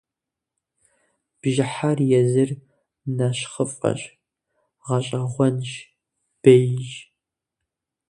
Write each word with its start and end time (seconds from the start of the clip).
Бжьыхьэр 1.39 1.99
езыр 2.19 2.49
нэщхъыфӏэщ, 3.15 4.01
гъэщӏэгъуэнщ, 4.85 5.71
бейщ. 6.41 6.89